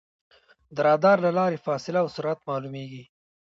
د 0.75 0.77
رادار 0.87 1.17
له 1.25 1.31
لارې 1.39 1.63
فاصله 1.65 1.99
او 2.03 2.07
سرعت 2.15 2.39
معلومېږي. 2.49 3.03